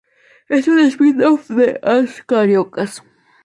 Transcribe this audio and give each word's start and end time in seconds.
Es 0.47 0.67
un 0.67 0.79
spin-off 0.79 1.47
de 1.49 1.79
"As 1.83 2.23
Cariocas". 2.23 3.03